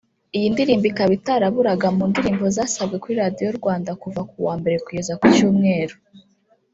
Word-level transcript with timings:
Iyi 0.37 0.47
ndirimbo 0.53 0.85
ikaba 0.91 1.11
itaraburaga 1.19 1.87
mu 1.97 2.03
ndirimbo 2.11 2.45
zasabwe 2.57 2.95
kuri 3.01 3.15
radio 3.23 3.47
Rwanda 3.59 3.91
kuva 4.01 4.21
kuwa 4.31 4.53
mbere 4.59 4.75
kugeza 4.85 5.13
kucyumweru 5.19 5.95